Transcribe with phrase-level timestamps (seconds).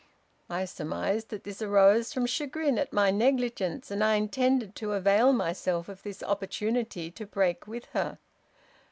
[0.49, 5.31] I surmised that this arose from chagrin at my negligence, and I intended to avail
[5.31, 8.17] myself of this opportunity to break with her.